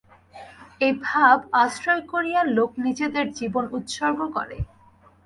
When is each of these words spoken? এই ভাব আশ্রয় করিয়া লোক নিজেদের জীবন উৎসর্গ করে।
এই 0.81 0.93
ভাব 1.01 1.37
আশ্রয় 1.63 2.03
করিয়া 2.11 2.41
লোক 2.55 2.71
নিজেদের 2.85 3.25
জীবন 3.39 3.63
উৎসর্গ 3.77 4.19
করে। 4.35 4.57